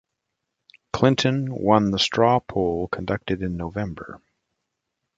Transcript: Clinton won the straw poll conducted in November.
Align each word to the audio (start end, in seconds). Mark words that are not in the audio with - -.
Clinton 0.93 1.53
won 1.53 1.91
the 1.91 1.99
straw 1.99 2.39
poll 2.39 2.87
conducted 2.87 3.43
in 3.43 3.55
November. 3.55 4.19